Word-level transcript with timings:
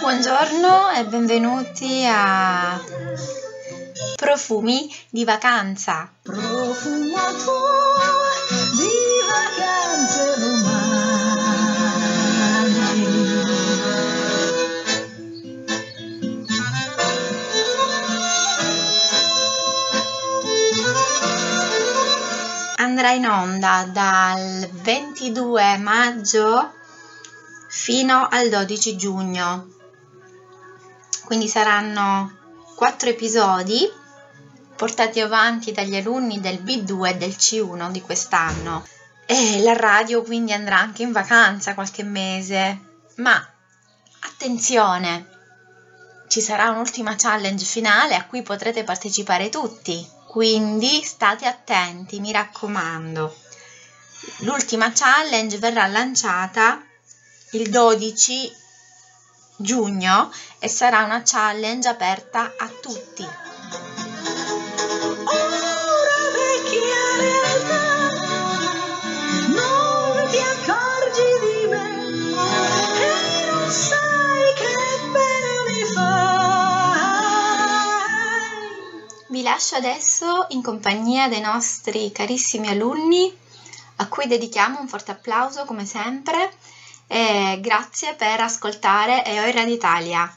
Buongiorno 0.00 0.90
e 0.96 1.04
benvenuti 1.04 2.06
a 2.08 2.80
Profumi 4.16 4.90
di 5.10 5.24
vacanza. 5.24 6.10
Profumato 6.22 8.25
Andrà 22.96 23.12
in 23.12 23.26
onda 23.26 23.86
dal 23.92 24.70
22 24.70 25.76
maggio 25.76 26.72
fino 27.68 28.26
al 28.26 28.48
12 28.48 28.96
giugno. 28.96 29.68
Quindi 31.26 31.46
saranno 31.46 32.38
quattro 32.74 33.10
episodi 33.10 33.86
portati 34.74 35.20
avanti 35.20 35.72
dagli 35.72 35.94
alunni 35.94 36.40
del 36.40 36.62
B2 36.62 37.08
e 37.08 37.16
del 37.16 37.32
C1 37.32 37.90
di 37.90 38.00
quest'anno. 38.00 38.86
E 39.26 39.60
la 39.60 39.74
radio 39.74 40.22
quindi 40.22 40.54
andrà 40.54 40.78
anche 40.78 41.02
in 41.02 41.12
vacanza 41.12 41.74
qualche 41.74 42.02
mese. 42.02 42.80
Ma 43.16 43.46
attenzione, 44.20 45.28
ci 46.28 46.40
sarà 46.40 46.70
un'ultima 46.70 47.14
challenge 47.14 47.66
finale 47.66 48.14
a 48.14 48.24
cui 48.24 48.40
potrete 48.40 48.84
partecipare 48.84 49.50
tutti. 49.50 50.15
Quindi 50.36 51.02
state 51.02 51.46
attenti, 51.46 52.20
mi 52.20 52.30
raccomando. 52.30 53.34
L'ultima 54.40 54.92
challenge 54.92 55.56
verrà 55.56 55.86
lanciata 55.86 56.84
il 57.52 57.70
12 57.70 58.52
giugno 59.56 60.30
e 60.58 60.68
sarà 60.68 61.04
una 61.04 61.22
challenge 61.24 61.88
aperta 61.88 62.52
a 62.58 62.68
tutti. 62.68 63.26
Lascio 79.66 79.84
adesso 79.84 80.46
in 80.50 80.62
compagnia 80.62 81.26
dei 81.26 81.40
nostri 81.40 82.12
carissimi 82.12 82.68
alunni 82.68 83.36
a 83.96 84.06
cui 84.06 84.28
dedichiamo 84.28 84.78
un 84.78 84.86
forte 84.86 85.10
applauso 85.10 85.64
come 85.64 85.84
sempre 85.84 86.52
e 87.08 87.58
grazie 87.60 88.14
per 88.14 88.40
ascoltare 88.40 89.24
EOI 89.24 89.50
Radio 89.50 89.74
Italia. 89.74 90.36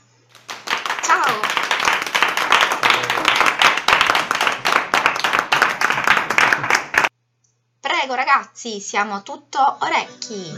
Ciao! 1.03 1.41
Prego 7.79 8.13
ragazzi, 8.15 8.79
siamo 8.79 9.21
tutto 9.21 9.77
orecchi. 9.81 10.53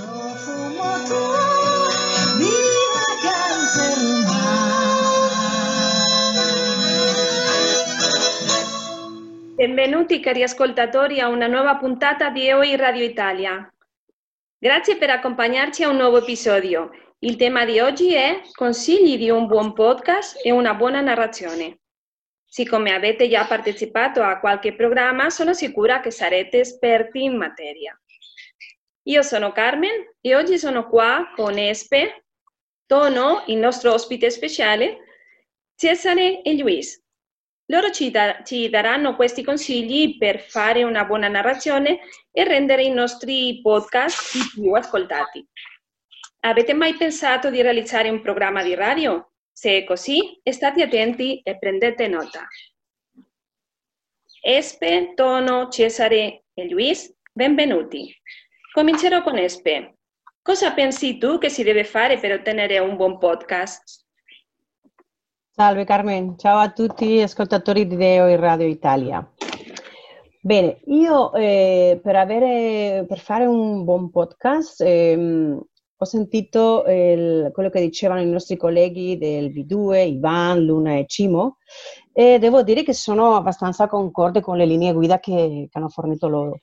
Benvenuti 9.62 10.20
cari 10.20 10.42
ascoltatori 10.42 11.20
a 11.20 11.28
una 11.28 11.46
nuova 11.46 11.76
puntata 11.76 12.32
di 12.32 12.48
EOI 12.48 12.76
Radio 12.78 13.04
Italia. 13.04 13.72
Grazie 14.58 14.98
per 14.98 15.12
accompagnarci 15.12 15.84
a 15.84 15.90
un 15.90 15.98
nuovo 15.98 16.18
episodio. 16.18 16.90
Il 17.20 17.36
tema 17.36 17.64
di 17.64 17.80
oggi 17.80 18.12
è 18.16 18.42
consigli 18.54 19.20
di 19.20 19.30
un 19.30 19.46
buon 19.46 19.74
podcast 19.74 20.44
e 20.44 20.50
una 20.50 20.74
buona 20.74 21.00
narrazione. 21.02 21.82
Siccome 22.44 22.92
avete 22.92 23.30
già 23.30 23.46
partecipato 23.46 24.24
a 24.24 24.40
qualche 24.40 24.74
programma, 24.74 25.30
sono 25.30 25.54
sicura 25.54 26.00
che 26.00 26.10
sarete 26.10 26.62
esperti 26.62 27.22
in 27.22 27.38
materia. 27.38 27.96
Io 29.04 29.22
sono 29.22 29.52
Carmen 29.52 30.16
e 30.22 30.36
oggi 30.36 30.58
sono 30.58 30.90
qua 30.90 31.34
con 31.36 31.60
Espe, 31.60 32.26
Tono, 32.88 33.44
il 33.46 33.58
nostro 33.58 33.94
ospite 33.94 34.32
speciale, 34.32 34.98
Cesare 35.76 36.42
e 36.42 36.58
Luis. 36.58 37.00
Loro 37.72 37.90
ci, 37.90 38.12
da- 38.12 38.44
ci 38.44 38.68
daranno 38.68 39.16
questi 39.16 39.46
consigli 39.46 40.18
per 40.18 40.42
fare 40.42 40.84
una 40.84 41.06
buona 41.06 41.30
narrazione 41.30 42.02
e 42.30 42.44
rendere 42.44 42.84
i 42.84 42.92
nostri 42.92 43.62
podcast 43.62 44.52
più 44.54 44.74
ascoltati. 44.74 45.48
Avete 46.42 46.74
mai 46.74 46.96
pensato 46.96 47.50
di 47.50 47.62
realizzare 47.62 48.10
un 48.10 48.20
programma 48.20 48.62
di 48.62 48.76
radio? 48.76 49.32
Se 49.54 49.78
è 49.78 49.84
così, 49.86 50.42
state 50.44 50.84
attenti 50.84 51.40
e 51.42 51.58
prendete 51.58 52.10
nota. 52.10 52.46
Espe, 54.42 55.14
Tono, 55.16 55.70
Cesare 55.70 56.44
e 56.54 56.68
Luis, 56.68 57.16
benvenuti. 57.32 58.14
Comincerò 58.74 59.24
con 59.24 59.38
Espe. 59.38 59.96
Cosa 60.42 60.74
pensi 60.74 61.18
tu 61.18 61.38
che 61.38 61.48
si 61.48 61.64
deve 61.64 61.86
fare 61.86 62.20
per 62.20 62.34
ottenere 62.34 62.80
un 62.80 62.98
buon 62.98 63.18
podcast? 63.18 64.10
Salve 65.54 65.84
Carmen, 65.84 66.38
ciao 66.38 66.60
a 66.60 66.72
tutti 66.72 67.06
gli 67.08 67.22
ascoltatori 67.22 67.86
di 67.86 67.98
Deo 67.98 68.26
in 68.30 68.40
Radio 68.40 68.66
Italia. 68.68 69.30
Bene, 70.42 70.80
io 70.86 71.34
eh, 71.34 72.00
per, 72.02 72.16
avere, 72.16 73.04
per 73.06 73.20
fare 73.20 73.46
un 73.46 73.84
buon 73.84 74.10
podcast 74.12 74.80
ehm, 74.82 75.62
ho 75.98 76.06
sentito 76.06 76.86
il- 76.88 77.50
quello 77.52 77.70
che 77.70 77.82
dicevano 77.82 78.22
i 78.22 78.28
nostri 78.28 78.56
colleghi 78.56 79.18
del 79.18 79.52
V2, 79.52 80.08
Ivan, 80.08 80.64
Luna 80.64 80.94
e 80.98 81.06
Cimo 81.06 81.58
e 82.14 82.40
devo 82.40 82.64
dire 82.64 82.84
che 82.84 82.94
sono 82.94 83.36
abbastanza 83.36 83.88
concorde 83.88 84.40
con 84.40 84.56
le 84.56 84.66
linee 84.66 84.94
guida 84.94 85.20
che, 85.20 85.68
che 85.70 85.78
hanno 85.78 85.90
fornito 85.90 86.30
loro. 86.30 86.60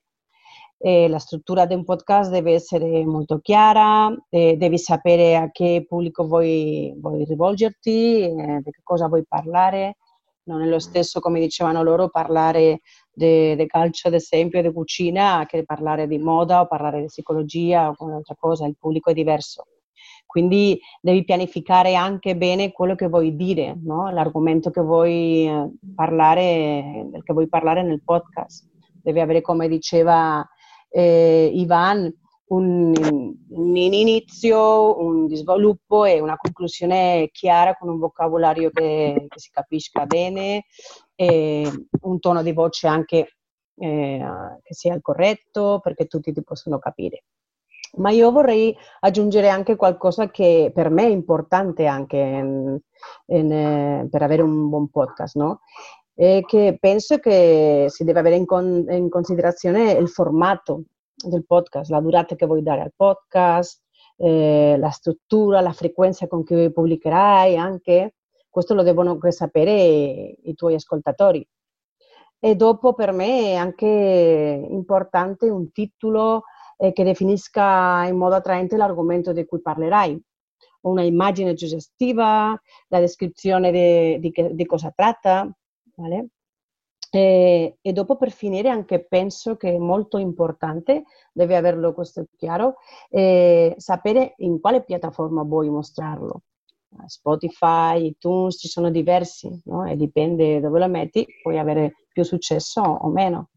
Eh, 0.81 1.09
la 1.09 1.19
struttura 1.19 1.67
di 1.67 1.75
un 1.75 1.85
podcast 1.85 2.31
deve 2.31 2.53
essere 2.53 3.05
molto 3.05 3.41
chiara, 3.41 4.15
eh, 4.29 4.57
devi 4.57 4.79
sapere 4.79 5.35
a 5.35 5.51
che 5.51 5.85
pubblico 5.89 6.25
vuoi, 6.25 6.95
vuoi 7.01 7.25
rivolgerti, 7.25 8.21
eh, 8.21 8.61
di 8.63 8.71
che 8.71 8.81
cosa 8.85 9.09
vuoi 9.09 9.25
parlare. 9.27 9.97
Non 10.45 10.63
è 10.63 10.67
lo 10.67 10.79
stesso, 10.79 11.21
come 11.21 11.41
dicevano 11.41 11.83
loro, 11.83 12.09
parlare 12.09 12.81
di 13.13 13.67
calcio, 13.67 14.09
ad 14.09 14.15
esempio, 14.15 14.63
di 14.63 14.73
cucina, 14.73 15.45
che 15.47 15.65
parlare 15.65 16.07
di 16.07 16.19
moda 16.19 16.61
o 16.61 16.67
parlare 16.69 17.01
di 17.01 17.07
psicologia 17.07 17.91
o 17.91 17.95
un'altra 18.05 18.37
cosa. 18.39 18.65
Il 18.67 18.77
pubblico 18.79 19.11
è 19.11 19.15
diverso. 19.15 19.65
Quindi 20.25 20.79
devi 21.01 21.25
pianificare 21.25 21.95
anche 21.95 22.37
bene 22.37 22.71
quello 22.71 22.95
che 22.95 23.09
vuoi 23.09 23.35
dire, 23.35 23.77
no? 23.83 24.11
l'argomento 24.11 24.71
che 24.71 24.81
vuoi 24.81 25.47
eh, 25.47 25.71
parlare, 25.95 27.09
del 27.11 27.23
che 27.25 27.33
vuoi 27.33 27.49
parlare 27.49 27.83
nel 27.83 28.03
podcast. 28.05 28.69
Devi 29.03 29.21
avere, 29.21 29.41
come 29.41 29.69
diceva 29.69 30.47
eh, 30.89 31.51
Ivan, 31.55 32.13
un, 32.49 32.95
un 33.51 33.77
inizio, 33.77 34.99
un 35.03 35.29
sviluppo 35.35 36.05
e 36.05 36.21
una 36.21 36.37
conclusione 36.37 37.29
chiara 37.33 37.77
con 37.77 37.89
un 37.89 37.99
vocabolario 37.99 38.71
che, 38.71 39.27
che 39.29 39.39
si 39.39 39.51
capisca 39.51 40.07
bene 40.07 40.65
e 41.15 41.71
un 42.03 42.21
tono 42.21 42.43
di 42.43 42.53
voce 42.53 42.87
anche 42.87 43.37
eh, 43.77 44.25
che 44.63 44.75
sia 44.75 44.95
il 44.95 45.03
corretto 45.03 45.81
perché 45.83 46.07
tutti 46.07 46.33
ti 46.33 46.43
possono 46.43 46.79
capire. 46.79 47.25
Ma 47.97 48.11
io 48.11 48.31
vorrei 48.31 48.77
aggiungere 49.01 49.49
anche 49.49 49.75
qualcosa 49.77 50.31
che 50.31 50.71
per 50.75 50.91
me 50.91 51.05
è 51.05 51.11
importante 51.11 51.87
anche 51.87 52.17
in- 52.19 52.79
in, 53.27 53.53
eh, 53.53 54.09
per 54.11 54.23
avere 54.23 54.43
un 54.43 54.69
buon 54.69 54.89
podcast, 54.89 55.37
no? 55.37 55.61
E 56.21 56.43
che 56.45 56.77
penso 56.81 57.19
che 57.19 57.87
si 57.89 58.03
deve 58.03 58.19
avere 58.19 58.35
in, 58.35 58.45
con- 58.45 58.85
in 58.89 59.09
considerazione 59.09 59.93
il 59.93 60.09
formato 60.09 60.83
del 61.15 61.47
podcast, 61.47 61.91
la 61.91 62.01
durata 62.01 62.35
che 62.35 62.45
vuoi 62.45 62.61
dare 62.61 62.81
al 62.81 62.93
podcast, 62.93 63.81
eh, 64.17 64.75
la 64.77 64.91
struttura, 64.91 65.61
la 65.61 65.71
frequenza 65.71 66.27
con 66.27 66.43
cui 66.43 66.73
pubblicherai 66.73 67.57
anche, 67.57 68.17
questo 68.51 68.75
lo 68.75 68.83
devono 68.83 69.17
sapere 69.29 70.39
i 70.43 70.55
tuoi 70.55 70.75
ascoltatori. 70.75 71.47
E 72.41 72.57
dopo 72.57 72.95
per 72.95 73.13
me 73.13 73.53
è 73.53 73.55
anche 73.55 73.87
importante 74.71 75.49
un 75.49 75.71
titolo 75.71 76.43
eh, 76.79 76.93
che 76.93 77.05
definisca 77.05 78.05
in 78.07 78.17
modo 78.17 78.35
attraente 78.35 78.77
l'argomento 78.77 79.33
di 79.33 79.45
cui 79.45 79.61
parlerai, 79.61 80.21
una 80.81 81.03
immagine 81.03 81.57
suggestiva, 81.57 82.61
la 82.89 82.99
descrizione 82.99 83.71
di, 83.71 84.19
di, 84.19 84.55
di 84.55 84.67
cosa 84.67 84.93
tratta, 84.93 85.49
vale? 85.99 86.29
E, 87.11 87.79
e, 87.81 87.93
dopo 87.93 88.17
per 88.17 88.31
finire 88.31 88.69
anche 88.69 89.05
penso 89.05 89.57
che 89.57 89.75
è 89.75 89.79
molto 89.79 90.19
importante, 90.19 91.05
deve 91.33 91.57
averlo 91.57 91.95
questo 91.95 92.27
chiaro, 92.37 92.77
eh, 93.11 93.75
sapere 93.79 94.35
in 94.39 94.61
quale 94.61 94.85
piattaforma 94.85 95.43
vuoi 95.43 95.69
mostrarlo. 95.71 96.43
Spotify, 97.07 98.07
iTunes, 98.07 98.59
ci 98.59 98.69
sono 98.69 98.91
diversi, 98.91 99.51
no? 99.65 99.85
E 99.85 99.97
dipende 99.97 100.61
dove 100.61 100.79
lo 100.79 100.89
metti, 100.89 101.27
puoi 101.43 101.59
avere 101.59 102.07
più 102.11 102.23
successo 102.23 102.81
o 102.81 103.09
meno. 103.09 103.51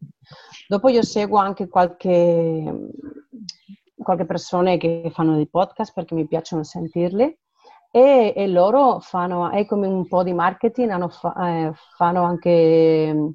Dopo 0.68 0.88
io 0.88 1.02
seguo 1.02 1.38
anche 1.38 1.68
qualche, 1.68 2.90
qualche 3.96 4.26
persone 4.26 4.76
che 4.76 5.10
fanno 5.12 5.34
dei 5.36 5.48
podcast 5.48 5.92
perché 5.94 6.14
mi 6.14 6.26
piacciono 6.26 6.62
sentirli 6.62 7.36
e, 7.94 8.32
e 8.34 8.48
loro 8.48 9.00
fanno, 9.00 9.50
è 9.50 9.66
come 9.66 9.86
un 9.86 10.08
po' 10.08 10.22
di 10.22 10.32
marketing, 10.32 10.90
hanno, 10.90 11.10
eh, 11.44 11.72
fanno 11.94 12.22
anche 12.22 13.34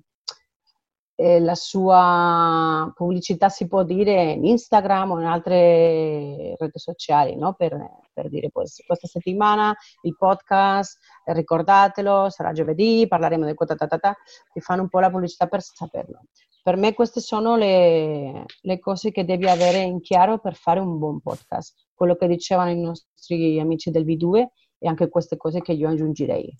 eh, 1.15 1.39
la 1.39 1.53
sua 1.53 2.91
pubblicità 2.95 3.49
si 3.49 3.67
può 3.67 3.83
dire 3.83 4.31
in 4.31 4.45
Instagram 4.45 5.11
o 5.11 5.19
in 5.19 5.27
altre 5.27 6.55
reti 6.57 6.79
sociali, 6.79 7.35
no? 7.35 7.53
per, 7.53 7.77
per, 8.11 8.29
dire 8.29 8.49
pues, 8.49 8.83
questa 8.83 9.05
settimana 9.07 9.75
il 10.01 10.15
podcast, 10.17 10.97
ricordatelo, 11.25 12.29
sarà 12.31 12.51
giovedì, 12.51 13.05
parleremo 13.07 13.45
del 13.45 13.55
ta 13.55 14.15
ti 14.51 14.59
fanno 14.59 14.81
un 14.81 14.89
po' 14.89 14.99
la 14.99 15.11
pubblicità 15.11 15.45
per 15.45 15.61
saperlo. 15.61 16.21
Per 16.63 16.75
me 16.77 16.93
queste 16.93 17.21
sono 17.21 17.55
le, 17.55 18.45
le 18.61 18.79
cose 18.79 19.11
che 19.11 19.23
devi 19.23 19.47
avere 19.47 19.81
in 19.81 20.01
chiaro 20.01 20.39
per 20.39 20.55
fare 20.55 20.79
un 20.79 20.97
buon 20.97 21.21
podcast. 21.21 21.86
Quello 21.97 22.15
che 22.15 22.27
dicevano 22.27 22.69
i 22.69 22.79
nostri 22.79 23.59
amici 23.59 23.89
del 23.89 24.05
V2 24.05 24.45
e 24.77 24.87
anche 24.87 25.09
queste 25.09 25.35
cose 25.35 25.61
che 25.61 25.71
io 25.71 25.89
aggiungerei. 25.89 26.55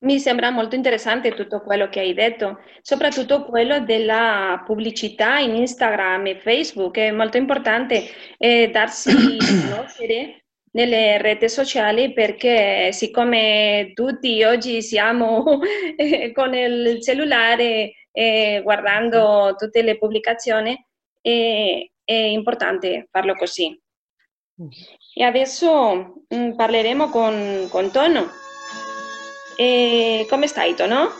Mi 0.00 0.18
sembra 0.18 0.50
molto 0.50 0.74
interessante 0.74 1.34
tutto 1.34 1.60
quello 1.60 1.88
che 1.88 2.00
hai 2.00 2.14
detto, 2.14 2.58
soprattutto 2.82 3.44
quello 3.44 3.78
della 3.84 4.60
pubblicità 4.66 5.38
in 5.38 5.54
Instagram 5.54 6.26
e 6.26 6.40
Facebook. 6.40 6.98
È 6.98 7.12
molto 7.12 7.36
importante 7.36 8.02
eh, 8.38 8.70
darsi 8.70 9.12
conoscere 9.70 10.46
nelle 10.72 11.22
reti 11.22 11.48
sociali 11.48 12.12
perché 12.12 12.90
siccome 12.92 13.92
tutti 13.94 14.42
oggi 14.42 14.82
siamo 14.82 15.60
eh, 15.96 16.32
con 16.32 16.54
il 16.54 17.00
cellulare 17.00 17.92
eh, 18.10 18.60
guardando 18.64 19.54
tutte 19.56 19.82
le 19.82 19.96
pubblicazioni, 19.96 20.76
è, 21.20 21.88
è 22.08 22.14
importante 22.14 23.06
farlo 23.10 23.34
così. 23.34 23.78
E 25.14 25.22
adesso 25.22 26.24
mh, 26.26 26.34
mm, 26.34 26.52
parleremo 26.52 27.10
con, 27.10 27.66
con 27.68 27.90
Tono. 27.90 28.30
E 29.54 30.26
come 30.30 30.46
stai, 30.46 30.74
Tono? 30.74 31.10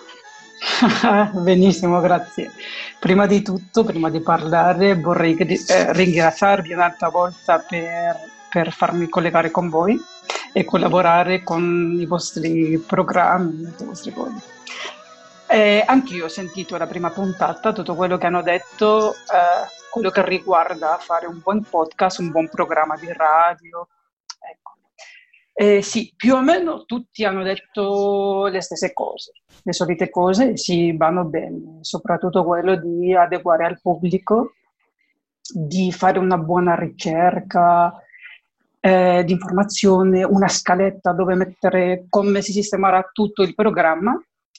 Benissimo, 1.43 2.01
grazie. 2.01 2.51
Prima 2.99 3.27
di 3.27 3.43
tutto, 3.43 3.85
prima 3.85 4.09
di 4.09 4.21
parlare, 4.21 4.95
vorrei 4.95 5.37
eh, 5.37 5.93
ringraziarvi 5.93 6.73
un'altra 6.73 7.11
volta 7.11 7.59
per, 7.59 8.17
per, 8.51 8.73
farmi 8.73 9.11
collegare 9.11 9.51
con 9.51 9.69
voi 9.69 10.01
e 10.55 10.65
collaborare 10.65 11.43
con 11.43 11.99
i 12.01 12.07
vostri 12.07 12.79
programmi, 12.79 13.61
i 13.61 13.85
vostri 13.85 14.11
cose. 14.11 14.57
Eh, 15.51 15.83
anch'io 15.87 16.27
ho 16.27 16.29
sentito 16.29 16.77
la 16.77 16.87
prima 16.87 17.11
puntata, 17.11 17.73
tutto 17.73 17.95
quello 17.95 18.19
che 18.19 18.27
hanno 18.27 18.43
detto, 18.43 19.13
eh, 19.13 19.67
quello 19.91 20.11
che 20.11 20.23
riguarda 20.23 20.99
fare 20.99 21.27
un 21.27 21.41
buon 21.43 21.63
podcast, 21.63 22.19
un 22.19 22.31
buon 22.31 22.49
programma 22.51 22.97
di 22.97 23.11
radio, 23.11 23.89
eh, 25.55 25.83
sì, 25.83 26.13
più 26.15 26.35
o 26.35 26.41
meno 26.41 26.85
tutti 26.85 27.25
hanno 27.25 27.43
detto 27.43 28.47
le 28.47 28.61
stesse 28.61 28.93
cose, 28.93 29.33
le 29.63 29.73
solite 29.73 30.11
cose, 30.11 30.57
sì, 30.57 30.97
vanno 30.97 31.25
bene, 31.25 31.79
soprattutto 31.81 32.45
quello 32.45 32.77
di 32.77 33.15
adeguare 33.15 33.65
al 33.65 33.81
pubblico, 33.81 34.53
di 35.51 35.91
fare 35.91 36.19
una 36.19 36.39
buona 36.39 36.77
ricerca 36.77 37.93
eh, 38.79 39.25
di 39.25 39.33
informazione, 39.33 40.23
una 40.23 40.47
scaletta 40.47 41.13
dove 41.13 41.35
mettere 41.35 42.05
come 42.09 42.41
si 42.43 42.53
sistemerà 42.53 43.09
tutto 43.13 43.43
il 43.43 43.55
programma 43.55 44.17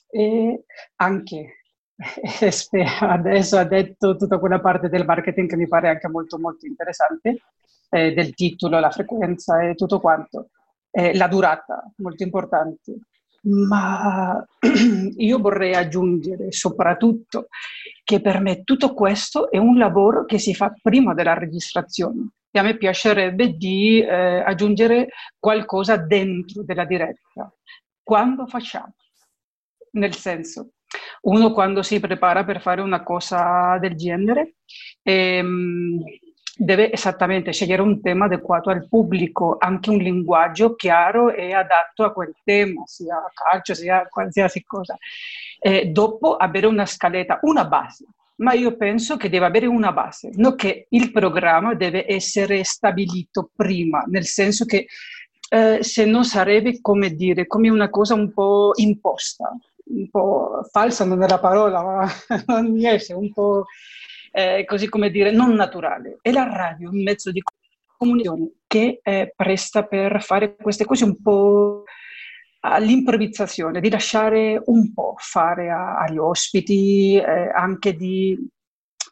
e 0.10 0.64
anche 0.96 1.60
adesso 3.02 3.58
ha 3.58 3.64
detto 3.66 4.16
tutta 4.16 4.40
quella 4.40 4.60
parte 4.60 4.88
del 4.90 5.06
marketing 5.06 5.50
che 5.50 5.58
mi 5.58 5.68
pare 5.68 5.90
anche 5.90 6.08
molto 6.08 6.40
molto 6.40 6.66
interessante, 6.66 7.42
eh, 7.90 8.14
del 8.14 8.34
titolo, 8.34 8.80
la 8.80 8.92
frequenza 8.92 9.62
e 9.62 9.76
tutto 9.76 10.00
quanto 10.00 10.50
eh, 10.92 11.16
la 11.16 11.28
durata, 11.28 11.92
molto 11.98 12.24
importante. 12.24 13.00
Ma 13.42 14.46
io 15.18 15.40
vorrei 15.40 15.74
aggiungere 15.74 16.52
soprattutto 16.52 17.48
che 18.04 18.22
per 18.22 18.42
me 18.42 18.64
tutto 18.64 18.94
questo 18.94 19.50
è 19.50 19.58
un 19.58 19.78
lavoro 19.78 20.26
che 20.26 20.40
si 20.40 20.54
fa 20.54 20.74
prima 20.82 21.14
della 21.14 21.36
registrazione 21.36 22.32
e 22.52 22.60
a 22.60 22.64
me 22.64 22.76
piacerebbe 22.78 23.56
di 23.56 24.02
eh, 24.02 24.42
aggiungere 24.42 25.10
qualcosa 25.38 25.98
dentro 25.98 26.64
della 26.64 26.86
diretta. 26.86 27.54
Quando 28.04 28.48
facciamo? 28.48 28.94
Nel 29.92 30.16
senso, 30.16 30.72
uno 31.22 31.52
quando 31.52 31.82
si 31.82 32.00
prepara 32.00 32.44
per 32.44 32.62
fare 32.62 32.82
una 32.82 33.04
cosa 33.04 33.78
del 33.80 33.96
genere, 33.96 34.56
ehm, 35.04 36.04
deve 36.62 36.92
esattamente 36.92 37.54
scegliere 37.54 37.82
un 37.82 38.02
tema 38.02 38.26
adeguato 38.26 38.70
al 38.70 38.88
pubblico, 38.90 39.56
anche 39.58 39.90
un 39.90 39.98
linguaggio 39.98 40.76
chiaro 40.76 41.32
e 41.32 41.54
adatto 41.54 42.04
a 42.04 42.12
quel 42.12 42.36
tema, 42.44 42.84
sia 42.86 43.16
calcio, 43.34 43.74
sia 43.74 44.06
qualsiasi 44.10 44.64
cosa. 44.64 44.98
E 45.58 45.86
dopo 45.86 46.36
avere 46.36 46.68
una 46.68 46.86
scaletta, 46.86 47.40
una 47.44 47.66
base, 47.66 48.06
ma 48.38 48.54
io 48.54 48.76
penso 48.76 49.16
che 49.16 49.30
deve 49.30 49.46
avere 49.46 49.68
una 49.68 49.94
base, 49.94 50.32
non 50.34 50.56
che 50.56 50.88
il 50.90 51.12
programma 51.12 51.76
deve 51.76 52.06
essere 52.06 52.64
stabilito 52.64 53.52
prima, 53.56 54.04
nel 54.08 54.26
senso 54.26 54.66
che 54.66 54.88
eh, 55.52 55.80
se 55.82 56.06
no 56.06 56.24
sarebbe 56.24 56.80
come 56.82 57.16
dire, 57.16 57.48
come 57.48 57.70
una 57.70 57.90
cosa 57.90 58.14
un 58.14 58.34
po' 58.34 58.72
imposta, 58.76 59.50
un 59.90 60.10
po' 60.10 60.62
falsa 60.72 61.06
non 61.06 61.22
è 61.24 61.28
la 61.28 61.40
parola, 61.40 61.82
ma 61.82 62.08
non 62.48 62.74
riesce, 62.74 63.14
un 63.14 63.32
po' 63.32 63.66
eh, 64.32 64.66
così 64.66 64.88
come 64.90 65.10
dire, 65.10 65.32
non 65.32 65.54
naturale. 65.54 66.20
E 66.22 66.32
la 66.32 66.44
radio 66.44 66.90
un 66.90 67.02
mezzo 67.02 67.32
di 67.32 67.42
comunicazione 67.98 68.52
che 68.68 69.00
è 69.02 69.34
presta 69.36 69.84
per 69.84 70.22
fare 70.24 70.56
queste 70.56 70.86
cose 70.86 71.04
un 71.04 71.22
po' 71.22 71.84
all'improvvisazione, 72.62 73.80
di 73.80 73.90
lasciare 73.90 74.62
un 74.66 74.94
po' 74.94 75.16
fare 75.18 75.70
a, 75.70 75.98
agli 75.98 76.18
ospiti, 76.18 77.16
eh, 77.16 77.50
anche 77.54 77.96
di 77.96 78.38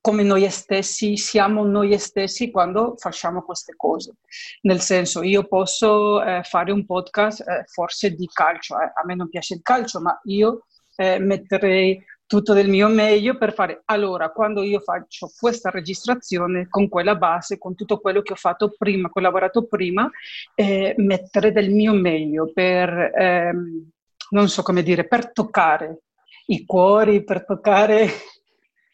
come 0.02 0.24
noi 0.24 0.50
stessi 0.50 1.18
siamo 1.18 1.66
noi 1.66 1.98
stessi 1.98 2.52
quando 2.52 2.96
facciamo 2.98 3.42
queste 3.44 3.76
cose. 3.76 4.16
Nel 4.62 4.80
senso, 4.80 5.24
io 5.24 5.48
posso 5.48 6.24
eh, 6.24 6.42
fare 6.44 6.72
un 6.72 6.86
podcast 6.86 7.42
eh, 7.42 7.64
forse 7.68 8.12
di 8.12 8.28
calcio, 8.32 8.80
eh, 8.80 8.86
a 8.86 9.06
me 9.06 9.16
non 9.16 9.30
piace 9.30 9.56
il 9.56 9.62
calcio, 9.62 10.00
ma 10.00 10.20
io 10.26 10.66
eh, 10.96 11.20
metterei 11.20 12.04
tutto 12.28 12.54
del 12.54 12.68
mio 12.68 12.90
meglio 12.90 13.38
per 13.38 13.54
fare 13.54 13.82
allora 13.86 14.32
quando 14.32 14.62
io 14.62 14.82
faccio 14.82 15.32
questa 15.40 15.70
registrazione 15.70 16.68
con 16.68 16.90
quella 16.90 17.16
base, 17.16 17.58
con 17.58 17.74
tutto 17.74 18.00
quello 18.00 18.22
che 18.22 18.34
ho 18.34 18.36
fatto 18.36 18.76
prima, 18.78 19.10
collaborato 19.10 19.66
prima, 19.66 20.10
eh, 20.54 20.94
mettere 20.98 21.54
del 21.54 21.72
mio 21.72 21.94
meglio 21.94 22.52
per, 22.54 22.90
ehm, 23.16 23.90
non 24.32 24.50
so 24.50 24.62
come 24.62 24.84
dire, 24.84 25.08
per 25.08 25.32
toccare 25.32 26.02
i 26.48 26.66
cuori, 26.66 27.24
per 27.24 27.46
toccare 27.46 28.10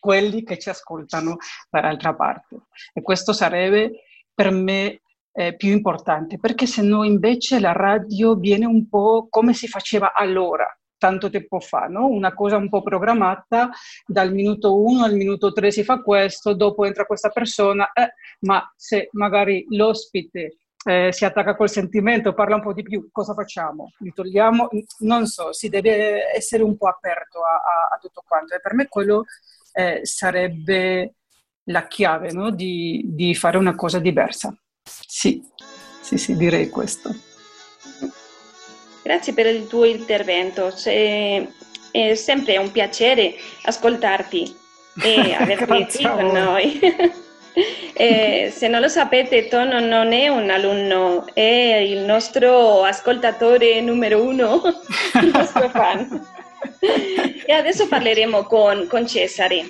quelli 0.03 0.43
che 0.43 0.59
ci 0.59 0.67
ascoltano 0.67 1.37
dall'altra 1.69 2.13
parte. 2.13 2.63
E 2.91 3.01
questo 3.01 3.31
sarebbe 3.31 4.01
per 4.33 4.51
me 4.51 4.99
eh, 5.31 5.55
più 5.55 5.71
importante, 5.71 6.37
perché 6.37 6.65
se 6.65 6.81
no 6.81 7.05
invece 7.05 7.61
la 7.61 7.71
radio 7.71 8.35
viene 8.35 8.65
un 8.65 8.89
po' 8.89 9.27
come 9.29 9.53
si 9.53 9.69
faceva 9.69 10.11
allora 10.13 10.67
tanto 10.97 11.29
tempo 11.29 11.61
fa, 11.61 11.85
no? 11.87 12.07
una 12.07 12.33
cosa 12.33 12.57
un 12.57 12.67
po' 12.67 12.81
programmata, 12.81 13.69
dal 14.05 14.33
minuto 14.33 14.77
1 14.81 15.05
al 15.05 15.13
minuto 15.13 15.53
3 15.53 15.71
si 15.71 15.83
fa 15.85 16.01
questo, 16.01 16.53
dopo 16.53 16.83
entra 16.83 17.05
questa 17.05 17.29
persona, 17.29 17.91
eh, 17.93 18.13
ma 18.39 18.61
se 18.75 19.07
magari 19.13 19.65
l'ospite 19.69 20.57
eh, 20.85 21.13
si 21.13 21.23
attacca 21.23 21.55
col 21.55 21.69
sentimento, 21.69 22.33
parla 22.33 22.55
un 22.55 22.61
po' 22.61 22.73
di 22.73 22.83
più, 22.83 23.07
cosa 23.11 23.33
facciamo? 23.33 23.91
Li 23.99 24.11
togliamo? 24.13 24.69
Non 24.99 25.27
so, 25.27 25.53
si 25.53 25.69
deve 25.69 26.33
essere 26.33 26.63
un 26.63 26.75
po' 26.75 26.87
aperto 26.87 27.39
a, 27.39 27.53
a, 27.53 27.95
a 27.95 27.97
tutto 27.99 28.23
quanto 28.27 28.53
e 28.53 28.59
per 28.59 28.73
me 28.73 28.87
quello 28.87 29.25
eh, 29.73 30.01
sarebbe 30.03 31.15
la 31.65 31.87
chiave 31.87 32.31
no? 32.31 32.51
di, 32.51 33.03
di 33.05 33.35
fare 33.35 33.57
una 33.57 33.75
cosa 33.75 33.99
diversa. 33.99 34.55
Sì, 34.83 35.41
sì, 36.01 36.17
sì, 36.17 36.35
direi 36.35 36.69
questo. 36.69 37.13
Grazie 39.03 39.33
per 39.33 39.47
il 39.47 39.67
tuo 39.67 39.85
intervento. 39.85 40.69
Se- 40.71 41.51
è 41.91 42.15
sempre 42.15 42.57
un 42.57 42.71
piacere 42.71 43.35
ascoltarti 43.63 44.55
e 45.01 45.33
averti 45.33 45.65
qui 45.65 46.03
con 46.03 46.25
noi. 46.27 46.79
Eh, 47.95 48.51
se 48.51 48.67
non 48.67 48.81
lo 48.81 48.87
sapete, 48.87 49.47
Tono 49.47 49.79
non 49.79 50.11
è 50.11 50.27
un 50.27 50.49
alunno, 50.49 51.23
è 51.35 51.85
il 51.87 51.99
nostro 51.99 52.81
ascoltatore 52.81 53.79
numero 53.79 54.23
uno, 54.23 54.59
il 55.21 55.29
nostro 55.31 55.69
fan. 55.69 56.27
Adesso 57.55 57.87
parleremo 57.87 58.43
con, 58.43 58.87
con 58.87 59.07
Cesare. 59.07 59.69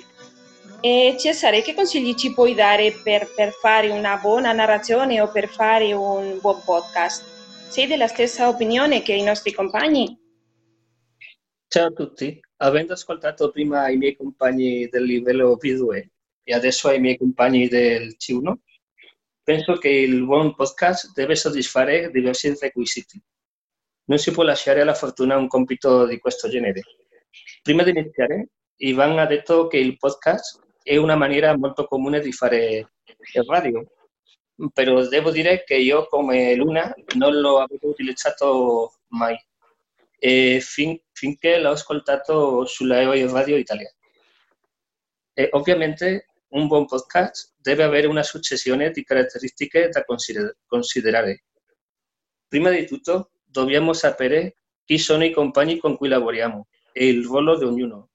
E 0.80 1.16
Cesare, 1.18 1.62
che 1.62 1.74
consigli 1.74 2.14
ci 2.14 2.32
puoi 2.32 2.54
dare 2.54 2.92
per, 3.02 3.32
per 3.34 3.52
fare 3.52 3.90
una 3.90 4.16
buona 4.16 4.52
narrazione 4.52 5.20
o 5.20 5.30
per 5.30 5.48
fare 5.48 5.92
un 5.92 6.38
buon 6.40 6.62
podcast? 6.64 7.24
Sei 7.68 7.86
della 7.86 8.06
stessa 8.06 8.48
opinione 8.48 9.02
che 9.02 9.12
i 9.12 9.22
nostri 9.22 9.52
compagni? 9.52 10.18
Ciao 11.68 11.86
a 11.86 11.90
tutti, 11.90 12.38
avendo 12.58 12.92
ascoltato 12.92 13.50
prima 13.50 13.88
i 13.88 13.96
miei 13.96 14.16
compagni 14.16 14.88
del 14.88 15.04
livello 15.04 15.56
B2 15.60 16.06
e 16.42 16.54
adesso 16.54 16.88
ai 16.88 17.00
miei 17.00 17.16
compagni 17.16 17.68
del 17.68 18.16
C1, 18.18 18.52
penso 19.42 19.76
che 19.76 19.88
il 19.88 20.24
buon 20.24 20.54
podcast 20.54 21.12
deve 21.12 21.34
soddisfare 21.34 22.10
diversi 22.10 22.54
requisiti. 22.58 23.20
Non 24.04 24.18
si 24.18 24.30
può 24.30 24.42
lasciare 24.42 24.82
alla 24.82 24.94
fortuna 24.94 25.36
un 25.36 25.48
compito 25.48 26.06
di 26.06 26.18
questo 26.18 26.48
genere. 26.48 26.82
Prima 27.62 27.82
di 27.82 27.90
iniziare, 27.90 28.48
Ivan 28.76 29.18
ha 29.18 29.26
detto 29.26 29.66
che 29.68 29.78
il 29.78 29.96
podcast 29.96 30.60
è 30.82 30.96
una 30.96 31.16
maniera 31.16 31.56
molto 31.56 31.86
comune 31.86 32.20
di 32.20 32.32
fare 32.32 32.92
radio, 33.46 33.84
però 34.72 35.06
devo 35.06 35.30
dire 35.30 35.64
che 35.64 35.76
io 35.76 36.06
come 36.06 36.54
Luna 36.54 36.92
non 37.16 37.40
lo 37.40 37.60
avevo 37.60 37.88
utilizzato 37.88 38.98
mai 39.08 39.36
e 40.18 40.60
fin- 40.60 41.00
finché 41.12 41.58
l'ho 41.58 41.70
ascoltato 41.70 42.64
sulla 42.66 43.00
EOI 43.00 43.26
Radio 43.28 43.56
Italia. 43.56 43.92
E 45.32 45.48
ovviamente 45.52 46.26
un 46.48 46.66
buon 46.66 46.86
podcast 46.86 47.54
deve 47.56 47.82
avere 47.82 48.06
una 48.06 48.22
successione 48.22 48.90
di 48.90 49.02
caratteristiche 49.04 49.88
da 49.88 50.04
consider- 50.04 50.56
considerare. 50.66 51.44
Prima 52.46 52.70
di 52.70 52.86
tutto, 52.86 53.32
dobbiamo 53.44 53.92
sapere 53.92 54.58
chi 54.84 54.98
sono 54.98 55.24
i 55.24 55.32
compagni 55.32 55.78
con 55.78 55.96
cui 55.96 56.08
lavoriamo 56.08 56.68
il 57.02 57.24
ruolo 57.24 57.56
di 57.56 57.64
ognuno, 57.64 58.10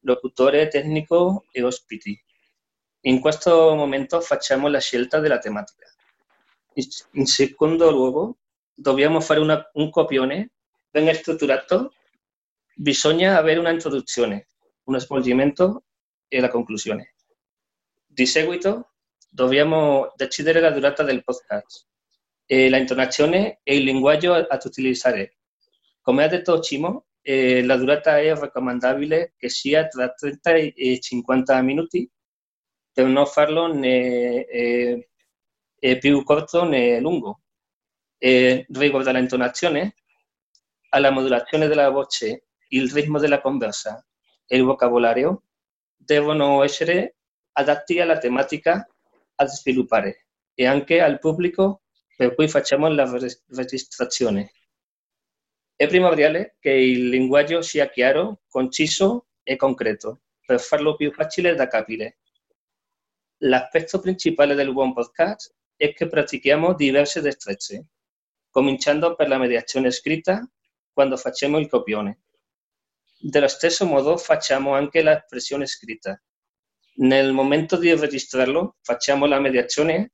locutore, 0.00 0.68
tecnico 0.68 1.44
e 1.50 1.62
ospiti. 1.62 2.18
In 3.02 3.20
questo 3.20 3.74
momento 3.74 4.20
facciamo 4.20 4.68
la 4.68 4.80
scelta 4.80 5.18
della 5.18 5.38
tematica. 5.38 5.86
In- 7.12 7.26
secondo 7.26 7.90
luogo, 7.90 8.38
dobbiamo 8.72 9.20
fare 9.20 9.40
una- 9.40 9.70
un 9.74 9.90
copione 9.90 10.52
ben 10.90 11.12
strutturato. 11.14 11.92
Bisogna 12.74 13.36
avere 13.36 13.58
una 13.58 13.70
introduzione, 13.70 14.48
uno 14.84 14.98
svolgimento 14.98 15.84
e 16.28 16.40
la 16.40 16.48
conclusione. 16.48 17.14
Di 18.06 18.26
seguito 18.26 18.92
dobbiamo 19.28 20.12
decidere 20.16 20.60
la 20.60 20.70
durata 20.70 21.02
del 21.02 21.22
podcast, 21.24 21.86
e 22.46 22.68
la 22.68 22.76
intonazione 22.76 23.60
e 23.62 23.76
il 23.76 23.84
linguaggio 23.84 24.34
ad 24.34 24.60
utilizzare. 24.64 25.36
Come 26.00 26.24
ha 26.24 26.28
detto 26.28 26.60
Cimo, 26.60 27.06
eh, 27.26 27.64
la 27.64 27.76
durata 27.76 28.18
è 28.18 28.34
raccomandabile 28.34 29.32
che 29.38 29.48
sia 29.48 29.88
tra 29.88 30.12
30 30.12 30.54
e 30.74 31.00
50 31.00 31.62
minuti 31.62 32.08
per 32.92 33.06
non 33.06 33.26
farlo 33.26 33.72
né 33.72 34.44
eh, 34.44 35.08
eh, 35.78 35.98
più 35.98 36.22
corto 36.22 36.64
né 36.64 37.00
lungo. 37.00 37.40
E 38.18 38.66
riguardo 38.68 39.08
all'intonazione, 39.10 39.94
alla 40.90 41.10
modulazione 41.10 41.66
della 41.66 41.88
voce, 41.90 42.48
il 42.68 42.90
ritmo 42.92 43.18
della 43.18 43.40
conversa 43.40 44.06
e 44.46 44.56
il 44.56 44.62
vocabolario 44.62 45.44
devono 45.96 46.62
essere 46.62 47.16
adatti 47.52 48.00
alla 48.00 48.18
tematica 48.18 48.86
a 49.36 49.46
sviluppare 49.46 50.26
e 50.54 50.66
anche 50.66 51.00
al 51.00 51.18
pubblico 51.18 51.82
per 52.16 52.34
cui 52.34 52.48
facciamo 52.48 52.88
la 52.88 53.10
re- 53.10 53.42
registrazione. 53.48 54.52
È 55.84 55.86
primordiale 55.86 56.56
che 56.60 56.70
il 56.70 57.10
linguaggio 57.10 57.60
sia 57.60 57.90
chiaro, 57.90 58.40
conciso 58.48 59.26
e 59.42 59.56
concreto 59.56 60.22
per 60.42 60.58
farlo 60.58 60.96
più 60.96 61.12
facile 61.12 61.54
da 61.54 61.66
capire. 61.66 62.20
L'aspetto 63.42 64.00
principale 64.00 64.54
del 64.54 64.72
buon 64.72 64.94
podcast 64.94 65.54
è 65.76 65.92
che 65.92 66.06
pratichiamo 66.06 66.72
diverse 66.72 67.20
destrezze, 67.20 67.88
cominciando 68.48 69.14
per 69.14 69.28
la 69.28 69.36
mediazione 69.36 69.90
scritta 69.90 70.50
quando 70.90 71.18
facciamo 71.18 71.58
il 71.58 71.68
copione. 71.68 72.22
Dello 73.20 73.48
stesso 73.48 73.84
modo 73.84 74.16
facciamo 74.16 74.72
anche 74.72 75.02
l'espressione 75.02 75.66
scritta. 75.66 76.18
Nel 77.00 77.34
momento 77.34 77.76
di 77.76 77.94
registrarlo 77.94 78.78
facciamo 78.80 79.26
la 79.26 79.38
mediazione 79.38 80.12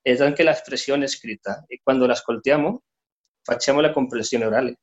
ed 0.00 0.22
anche 0.22 0.42
l'espressione 0.42 1.06
scritta 1.06 1.64
e 1.66 1.80
quando 1.82 2.06
l'ascoltiamo 2.06 2.82
facciamo 3.42 3.80
la 3.80 3.92
comprensione 3.92 4.46
orale. 4.46 4.78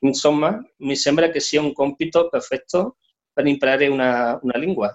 Insomma, 0.00 0.60
mi 0.78 0.96
sembra 0.96 1.30
che 1.30 1.40
sia 1.40 1.60
un 1.60 1.72
compito 1.72 2.28
perfetto 2.28 2.98
per 3.32 3.46
imparare 3.46 3.86
una, 3.88 4.38
una 4.42 4.58
lingua. 4.58 4.92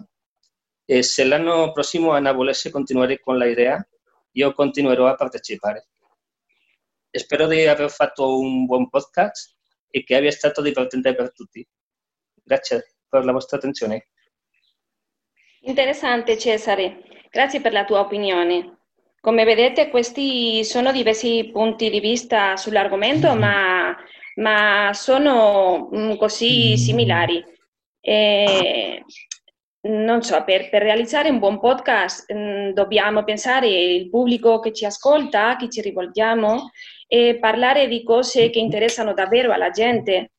E 0.86 1.02
se 1.04 1.24
l'anno 1.24 1.72
prossimo 1.72 2.12
Anna 2.12 2.32
volesse 2.32 2.70
continuare 2.70 3.20
con 3.20 3.38
la 3.38 3.46
idea, 3.46 3.86
io 4.32 4.54
continuerò 4.54 5.08
a 5.08 5.16
partecipare. 5.16 5.88
Spero 7.10 7.48
di 7.48 7.66
aver 7.66 7.90
fatto 7.90 8.40
un 8.40 8.66
buon 8.66 8.90
podcast 8.90 9.56
e 9.90 10.04
che 10.04 10.16
abbia 10.16 10.32
stato 10.32 10.62
divertente 10.62 11.14
per 11.14 11.32
tutti. 11.32 11.66
Grazie 12.44 12.96
per 13.08 13.24
la 13.24 13.32
vostra 13.32 13.58
attenzione. 13.58 14.08
Interessante 15.62 16.38
Cesare, 16.38 17.04
grazie 17.30 17.62
per 17.62 17.72
la 17.72 17.86
tua 17.86 18.00
opinione. 18.00 18.80
Come 19.22 19.46
vedete 19.46 19.90
questi 19.90 20.66
sono 20.66 20.92
diversi 20.92 21.50
punti 21.54 21.90
di 21.90 22.02
vista 22.02 22.58
sull'argomento, 22.58 23.34
ma, 23.38 23.96
ma 24.36 24.92
sono 24.94 25.90
mm, 25.94 26.16
così 26.16 26.78
similari. 26.78 27.44
E, 28.00 29.04
non 29.86 30.22
so, 30.22 30.44
per, 30.44 30.70
per 30.70 30.82
realizzare 30.82 31.30
un 31.30 31.40
buon 31.40 31.60
podcast 31.60 32.34
mm, 32.34 32.70
dobbiamo 32.72 33.24
pensare 33.24 33.68
al 33.68 34.10
pubblico 34.10 34.60
che 34.60 34.72
ci 34.74 34.86
ascolta, 34.86 35.50
a 35.50 35.56
chi 35.58 35.70
ci 35.70 35.82
rivolgiamo 35.82 36.72
e 37.08 37.38
parlare 37.40 37.88
di 37.88 38.04
cose 38.04 38.50
che 38.50 38.60
interessano 38.60 39.14
davvero 39.14 39.52
alla 39.52 39.70
gente. 39.70 40.32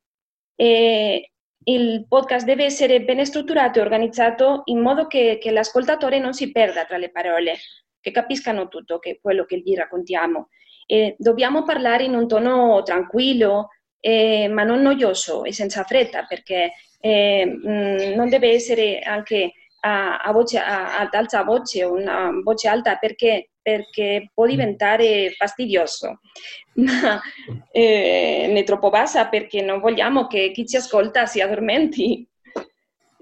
E 0.56 1.30
il 1.64 2.06
podcast 2.08 2.44
deve 2.44 2.64
essere 2.64 3.02
ben 3.02 3.24
strutturato 3.24 3.78
e 3.78 3.82
organizzato 3.82 4.62
in 4.66 4.80
modo 4.80 5.06
che, 5.06 5.38
che 5.40 5.50
l'ascoltatore 5.50 6.18
non 6.18 6.32
si 6.32 6.50
perda 6.50 6.84
tra 6.84 6.96
le 6.96 7.10
parole, 7.10 7.56
che 8.00 8.10
capiscano 8.10 8.68
tutto 8.68 8.98
che 8.98 9.18
quello 9.20 9.44
che 9.44 9.58
gli 9.58 9.74
raccontiamo. 9.74 10.48
E 10.86 11.16
dobbiamo 11.18 11.62
parlare 11.62 12.04
in 12.04 12.14
un 12.14 12.28
tono 12.28 12.82
tranquillo, 12.82 13.68
eh, 14.06 14.48
ma 14.48 14.64
non 14.64 14.82
noioso 14.82 15.44
e 15.44 15.52
senza 15.52 15.82
fretta, 15.84 16.24
perché 16.28 16.72
eh, 17.00 17.46
mh, 17.46 18.14
non 18.14 18.28
deve 18.28 18.50
essere 18.52 18.98
anche 19.00 19.52
a, 19.80 20.18
a 20.18 20.32
voce, 20.32 20.58
a, 20.58 20.98
ad 20.98 21.14
alta 21.14 21.42
voce, 21.42 21.84
una 21.84 22.30
voce 22.42 22.68
alta, 22.68 22.96
perché, 22.96 23.50
perché 23.62 24.30
può 24.34 24.46
diventare 24.46 25.30
fastidioso, 25.36 26.20
ma 26.74 27.20
eh, 27.70 28.46
né 28.50 28.62
troppo 28.64 28.90
bassa 28.90 29.28
perché 29.28 29.62
non 29.62 29.80
vogliamo 29.80 30.26
che 30.26 30.50
chi 30.52 30.66
ci 30.66 30.76
ascolta 30.76 31.24
si 31.26 31.40
addormenti. 31.40 32.26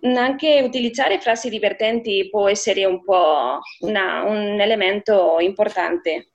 Anche 0.04 0.60
utilizzare 0.62 1.20
frasi 1.20 1.48
divertenti 1.48 2.28
può 2.28 2.48
essere 2.48 2.84
un 2.84 3.04
po' 3.04 3.60
una- 3.80 4.22
un 4.24 4.60
elemento 4.60 5.38
importante. 5.38 6.32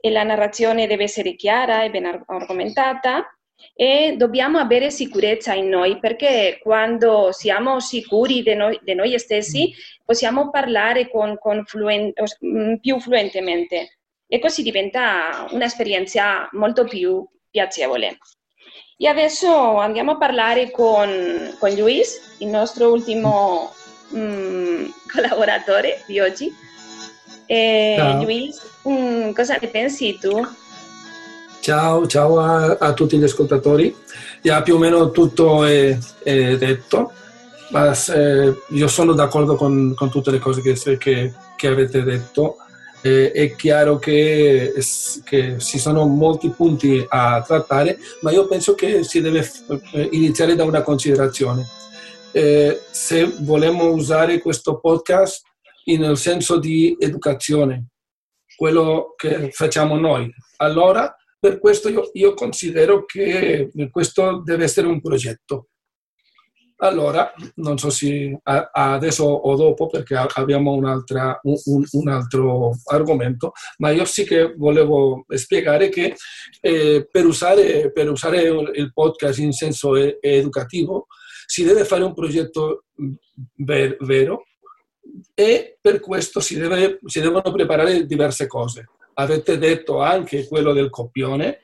E 0.00 0.10
la 0.10 0.22
narrazione 0.22 0.86
deve 0.86 1.04
essere 1.04 1.34
chiara 1.36 1.84
e 1.84 1.90
ben 1.90 2.06
ar- 2.06 2.22
argomentata 2.26 3.26
e 3.74 4.14
dobbiamo 4.16 4.58
avere 4.58 4.90
sicurezza 4.90 5.54
in 5.54 5.68
noi 5.68 5.98
perché 5.98 6.58
quando 6.62 7.32
siamo 7.32 7.80
sicuri 7.80 8.42
di 8.42 8.54
noi, 8.54 8.78
di 8.82 8.94
noi 8.94 9.18
stessi 9.18 9.72
possiamo 10.04 10.50
parlare 10.50 11.08
con, 11.08 11.38
con 11.38 11.64
fluen- 11.64 12.12
mm, 12.44 12.74
più 12.76 13.00
fluentemente 13.00 13.98
e 14.26 14.38
così 14.38 14.62
diventa 14.62 15.46
un'esperienza 15.50 16.48
molto 16.52 16.84
più 16.84 17.26
piacevole. 17.50 18.18
E 18.96 19.08
adesso 19.08 19.78
andiamo 19.78 20.12
a 20.12 20.16
parlare 20.16 20.70
con, 20.70 21.54
con 21.58 21.70
Luis, 21.74 22.36
il 22.38 22.48
nostro 22.48 22.92
ultimo 22.92 23.72
mm, 24.14 24.86
collaboratore 25.12 26.02
di 26.06 26.20
oggi. 26.20 26.54
E 27.46 27.94
Ciao. 27.98 28.22
Luis, 28.22 28.60
mm, 28.88 29.32
cosa 29.32 29.58
ne 29.60 29.68
pensi 29.68 30.16
tu? 30.18 30.40
Ciao, 31.62 32.08
ciao 32.08 32.40
a, 32.40 32.76
a 32.80 32.92
tutti 32.92 33.16
gli 33.16 33.22
ascoltatori. 33.22 33.94
Già 34.42 34.62
più 34.62 34.74
o 34.74 34.78
meno 34.78 35.12
tutto 35.12 35.64
è, 35.64 35.96
è 36.24 36.56
detto. 36.58 37.12
Ma 37.70 37.94
se- 37.94 38.62
io 38.70 38.88
sono 38.88 39.12
d'accordo 39.12 39.54
con, 39.54 39.94
con 39.94 40.10
tutte 40.10 40.32
le 40.32 40.40
cose 40.40 40.60
che, 40.60 40.98
che- 40.98 41.32
che 41.54 41.66
avete 41.68 42.02
detto. 42.02 42.56
Eh, 43.00 43.30
è 43.30 43.54
chiaro 43.54 44.00
che, 44.00 44.74
che 45.22 45.58
ci 45.60 45.78
sono 45.78 46.04
molti 46.04 46.48
punti 46.48 47.06
a 47.08 47.40
trattare, 47.42 47.96
ma 48.22 48.32
io 48.32 48.48
penso 48.48 48.74
che 48.74 49.04
si 49.04 49.20
deve 49.20 49.48
eh, 49.92 50.08
iniziare 50.10 50.56
da 50.56 50.64
una 50.64 50.82
considerazione. 50.82 51.64
Eh, 52.32 52.80
se 52.90 53.36
vogliamo 53.38 53.84
usare 53.92 54.40
questo 54.40 54.80
podcast 54.80 55.42
nel 55.84 56.16
senso 56.16 56.58
di 56.58 56.96
educazione, 56.98 57.86
quello 58.56 59.14
che 59.16 59.50
facciamo 59.52 59.96
noi, 59.96 60.28
allora 60.56 61.16
per 61.42 61.58
questo 61.58 61.88
io, 61.88 62.08
io 62.12 62.34
considero 62.34 63.04
che 63.04 63.68
questo 63.90 64.42
deve 64.44 64.62
essere 64.62 64.86
un 64.86 65.00
progetto. 65.00 65.70
Allora, 66.76 67.32
non 67.56 67.78
so 67.78 67.90
se 67.90 68.38
adesso 68.44 69.24
o 69.24 69.56
dopo, 69.56 69.88
perché 69.88 70.14
abbiamo 70.14 70.70
un, 70.72 70.84
un- 71.42 72.08
altro 72.08 72.70
argomento, 72.84 73.50
ma 73.78 73.90
io 73.90 74.04
sì 74.04 74.22
che 74.22 74.54
volevo 74.56 75.24
spiegare 75.30 75.88
che 75.88 76.14
eh, 76.60 77.08
per, 77.10 77.26
usare, 77.26 77.90
per 77.90 78.08
usare 78.08 78.42
il 78.74 78.92
podcast 78.92 79.40
in 79.40 79.50
senso 79.50 79.96
educativo 79.96 81.06
si 81.46 81.64
deve 81.64 81.84
fare 81.84 82.04
un 82.04 82.14
progetto 82.14 82.84
mh, 82.94 83.12
ver- 83.64 83.96
vero 84.04 84.44
e 85.34 85.76
per 85.80 85.98
questo 85.98 86.38
si, 86.38 86.56
deve- 86.56 87.00
si 87.04 87.20
devono 87.20 87.50
preparare 87.52 88.06
diverse 88.06 88.46
cose. 88.46 88.86
Avete 89.14 89.58
detto 89.58 90.00
anche 90.00 90.46
quello 90.46 90.72
del 90.72 90.90
copione, 90.90 91.60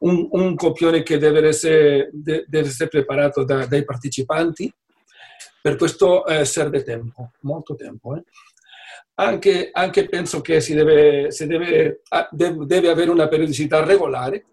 un, 0.00 0.28
un 0.32 0.54
copione 0.56 1.02
che 1.02 1.16
deve 1.18 1.46
essere, 1.46 2.10
de- 2.12 2.44
deve 2.46 2.68
essere 2.68 2.88
preparato 2.88 3.44
da- 3.44 3.66
dai 3.66 3.84
partecipanti. 3.84 4.72
Per 5.62 5.76
questo 5.76 6.26
eh, 6.26 6.44
serve 6.44 6.82
tempo, 6.82 7.30
molto 7.40 7.74
tempo. 7.76 8.16
eh. 8.16 8.22
Anche, 9.14 9.70
anche 9.72 10.08
penso 10.08 10.40
che 10.40 10.60
si 10.60 10.74
deve, 10.74 11.30
si 11.30 11.46
deve, 11.46 12.00
de- 12.30 12.56
deve 12.66 12.88
avere 12.88 13.10
una 13.10 13.28
periodicità 13.28 13.84
regolare, 13.84 14.44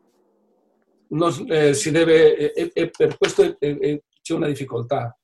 Non- 1.09 1.45
eh, 1.49 1.73
deve, 1.91 2.35
e, 2.37 2.51
e- 2.55 2.71
e 2.73 2.89
per 2.95 3.17
questo 3.17 3.57
eh, 3.59 4.03
c'è 4.21 4.33
una 4.33 4.47
difficoltà. 4.47 5.17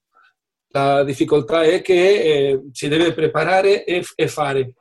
La 0.69 1.03
difficoltà 1.03 1.61
è 1.63 1.81
che 1.81 1.93
eh, 1.93 2.61
si 2.71 2.87
deve 2.87 3.13
preparare 3.13 3.85
e, 3.85 4.03
e 4.15 4.27
fare 4.27 4.73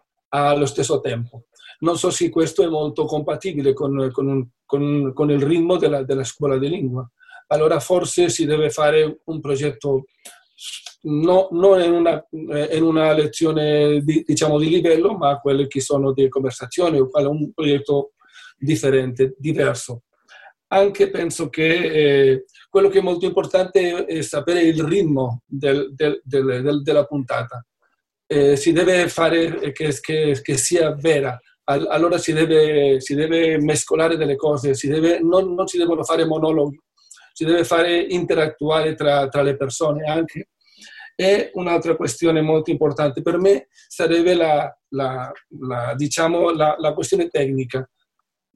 allo 0.42 0.66
stesso 0.66 1.00
tempo. 1.00 1.44
Non 1.80 1.96
so 1.98 2.10
se 2.10 2.28
questo 2.30 2.62
è 2.62 2.66
molto 2.68 3.04
compatibile 3.04 3.72
con, 3.72 4.10
con 4.12 4.26
un- 4.26 4.46
con- 4.64 5.12
con 5.12 5.30
il 5.30 5.42
ritmo 5.42 5.76
della, 5.76 6.02
della 6.02 6.24
scuola 6.24 6.58
di 6.58 6.68
lingua. 6.68 7.08
Allora 7.48 7.78
forse 7.80 8.28
si 8.30 8.44
deve 8.46 8.70
fare 8.70 9.20
un 9.24 9.40
progetto 9.40 10.04
no- 11.02 11.48
non 11.52 11.80
in 11.82 11.92
una, 11.92 12.26
in 12.30 12.82
una 12.82 13.12
lezione 13.12 14.00
di, 14.02 14.22
diciamo, 14.26 14.58
di 14.58 14.68
livello, 14.68 15.14
ma 15.16 15.38
quelle 15.38 15.66
che 15.66 15.80
sono 15.80 16.12
di 16.12 16.28
conversazione 16.28 16.98
o 16.98 17.08
un 17.30 17.52
progetto 17.52 18.12
differente, 18.56 19.34
diverso. 19.38 20.02
Anche 20.68 21.10
penso 21.10 21.48
che 21.50 21.74
eh, 22.32 22.44
quello 22.70 22.88
che 22.88 22.98
è 22.98 23.02
molto 23.02 23.26
importante 23.26 24.06
è 24.06 24.22
sapere 24.22 24.62
il 24.62 24.82
ritmo 24.82 25.42
del- 25.44 25.92
del- 25.94 26.20
del- 26.24 26.82
della 26.82 27.04
puntata. 27.04 27.64
Eh, 28.36 28.56
si 28.56 28.72
deve 28.72 29.08
fare 29.08 29.70
che, 29.72 29.96
che- 30.00 30.40
che 30.42 30.56
sia 30.56 30.92
vera, 30.94 31.38
Al- 31.66 31.86
allora 31.88 32.18
si 32.18 32.32
deve, 32.32 33.00
si 33.00 33.14
deve 33.14 33.58
mescolare 33.58 34.16
delle 34.16 34.34
cose, 34.36 34.74
si 34.74 34.88
deve- 34.88 35.20
non, 35.20 35.54
non 35.54 35.66
si 35.66 35.78
devono 35.78 36.02
fare 36.02 36.26
monologhi, 36.26 36.78
si 37.32 37.44
deve 37.44 37.64
fare 37.64 37.96
interattuare 38.00 38.94
tra, 38.94 39.28
tra 39.28 39.42
le 39.42 39.56
persone 39.56 40.04
anche. 40.04 40.48
E 41.16 41.50
un'altra 41.54 41.94
questione 41.96 42.40
molto 42.40 42.70
importante 42.72 43.22
per 43.22 43.38
me 43.38 43.68
sarebbe 43.88 44.34
la, 44.34 44.76
la- 44.90 45.30
la, 45.60 45.94
diciamo, 45.96 46.50
la 46.50 46.92
questione 46.92 47.28
tecnica. 47.28 47.88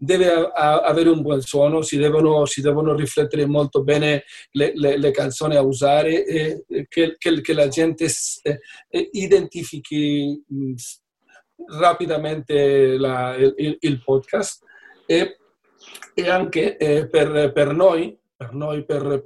Deve 0.01 0.31
avere 0.55 1.09
un 1.09 1.23
buon 1.23 1.41
suono, 1.41 1.83
si 1.83 1.97
devono, 1.97 2.45
si 2.47 2.61
devono 2.61 2.95
riflettere 2.95 3.47
molto 3.47 3.83
bene 3.83 4.23
le, 4.53 4.71
le- 4.77 4.97
le 4.97 5.11
canzoni 5.11 5.57
a 5.57 5.63
usare 5.63 6.25
e 6.25 6.65
e 6.69 6.87
che, 6.89 7.17
che- 7.19 7.41
che 7.41 7.53
la 7.53 7.67
gente 7.67 8.05
eh, 8.05 8.61
eh, 8.89 9.09
identifichi 9.13 10.41
s- 10.77 11.01
rapidamente 11.67 12.97
la- 12.97 13.35
il, 13.37 13.77
il 13.81 14.03
podcast. 14.05 14.63
E, 15.07 15.39
e 16.15 16.29
anche 16.29 16.77
eh, 16.77 17.09
per, 17.09 17.53
per 17.53 17.73
noi, 17.73 18.17
per, 18.37 18.53
noi 18.53 18.85
per- 18.85 19.21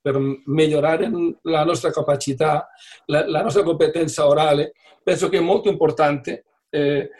per 0.00 0.18
migliorare 0.46 1.10
la 1.42 1.64
nostra 1.64 1.90
capacità, 1.90 2.68
la, 3.06 3.28
la 3.28 3.42
nostra 3.42 3.62
competenza 3.62 4.26
orale, 4.26 4.72
penso 5.02 5.28
che 5.28 5.36
è 5.38 5.40
molto 5.40 5.68
importante 5.68 6.44
eh, 6.70 7.10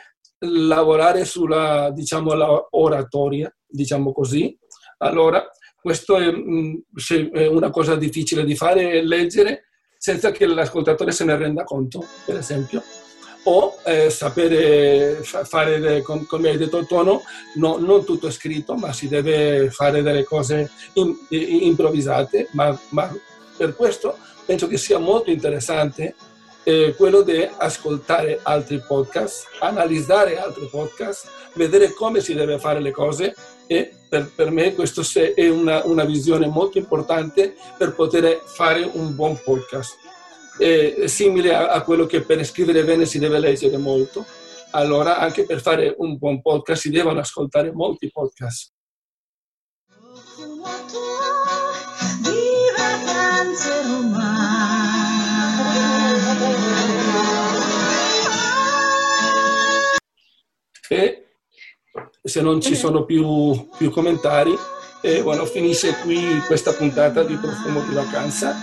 lavorare 0.41 1.25
sulla 1.25 1.91
diciamo, 1.93 2.33
oratoria, 2.71 3.55
diciamo 3.67 4.13
così. 4.13 4.57
Allora, 4.99 5.49
questo 5.81 6.17
è, 6.17 6.33
se 6.95 7.31
è 7.31 7.47
una 7.47 7.71
cosa 7.71 7.97
difficile 7.97 8.45
di 8.45 8.57
fare, 8.57 9.03
leggere 9.03 9.65
senza 9.97 10.31
che 10.31 10.47
l'ascoltatore 10.47 11.13
se 11.13 11.25
ne 11.25 11.37
renda 11.37 11.65
conto, 11.65 12.05
per 12.25 12.37
esempio 12.37 12.83
o 13.45 13.79
eh, 13.85 14.11
sapere 14.11 15.21
fa- 15.23 15.45
fare, 15.45 16.03
come 16.03 16.51
hai 16.51 16.59
detto 16.59 16.85
Tono, 16.85 17.23
no- 17.55 17.79
non 17.79 18.05
tutto 18.05 18.27
è 18.27 18.31
scritto, 18.31 18.75
ma 18.75 18.93
si 18.93 19.09
deve 19.09 19.71
fare 19.71 20.03
delle 20.03 20.25
cose 20.25 20.71
in- 20.95 21.17
improvvisate, 21.31 22.49
ma, 22.53 22.79
ma 22.91 23.11
per 23.57 23.75
questo 23.75 24.19
penso 24.45 24.67
che 24.67 24.77
sia 24.77 24.99
molto 24.99 25.31
interessante 25.31 26.15
eh, 26.69 26.95
quello 26.95 27.23
di 27.23 27.49
ascoltare 27.57 28.41
altri 28.43 28.79
podcast, 28.87 29.47
analizzare 29.61 30.39
altri 30.39 30.67
podcast, 30.67 31.27
vedere 31.55 31.95
come 31.95 32.21
si 32.21 32.35
deve 32.35 32.59
fare 32.59 32.81
le 32.81 32.91
cose 32.91 33.35
e 33.67 33.91
per, 34.07 34.31
per 34.35 34.51
me 34.51 34.75
questo 34.75 35.03
se- 35.03 35.33
è 35.33 35.49
una, 35.49 35.87
una 35.87 36.05
visione 36.05 36.47
molto 36.47 36.77
importante 36.77 37.55
per 37.79 37.95
poter 37.95 38.43
fare 38.45 38.87
un 38.93 39.15
buon 39.15 39.41
podcast 39.43 39.97
è 40.59 41.07
simile 41.07 41.55
a, 41.55 41.71
a 41.71 41.83
quello 41.83 42.05
che 42.05 42.21
per 42.21 42.45
scrivere 42.45 42.85
bene 42.85 43.07
si 43.07 43.19
deve 43.19 43.39
leggere 43.39 43.79
molto. 43.79 44.27
Allora, 44.73 45.19
anche 45.19 45.47
per 45.47 45.63
fare 45.63 45.95
un 45.97 46.19
buon 46.19 46.43
podcast 46.43 46.83
si 46.83 46.91
devono 46.91 47.21
ascoltare 47.21 47.73
molti 47.73 48.11
podcast. 48.11 48.73
di 52.21 52.69
E 60.89 61.27
se 62.23 62.41
non 62.41 62.61
ci 62.61 62.75
sono 62.75 63.05
più, 63.05 63.69
più 63.77 63.91
commentari, 63.91 64.55
eh, 65.03 65.23
bueno, 65.23 65.45
finisce 65.45 65.95
qui 66.03 66.39
questa 66.47 66.73
puntata 66.73 67.23
di 67.23 67.37
Profumo 67.37 67.81
di 67.83 67.95
Vacanza 67.95 68.55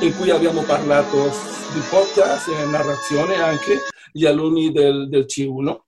in 0.00 0.16
cui 0.16 0.30
abbiamo 0.30 0.62
parlato 0.62 1.30
di 1.72 1.80
podcast 1.88 2.48
e 2.48 2.66
narrazione 2.66 3.40
anche 3.40 3.78
gli 4.12 4.26
alunni 4.26 4.72
del, 4.72 5.08
del 5.08 5.26
C1 5.26 5.78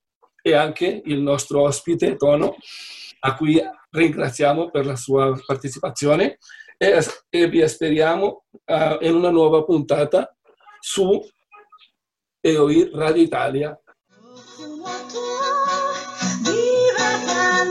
e 0.40 0.54
anche 0.54 1.02
il 1.04 1.20
nostro 1.20 1.62
ospite 1.62 2.16
Tono, 2.16 2.56
a 3.20 3.34
cui 3.34 3.60
ringraziamo 3.90 4.70
per 4.70 4.86
la 4.86 4.96
sua 4.96 5.38
partecipazione 5.44 6.38
e, 6.76 6.98
e 7.30 7.48
vi 7.48 7.62
aspettiamo 7.62 8.44
eh, 8.64 8.98
in 9.02 9.14
una 9.14 9.30
nuova 9.30 9.64
puntata 9.64 10.36
su 10.80 11.20
EOI 12.40 12.90
Radio 12.92 13.22
Italia. 13.22 13.78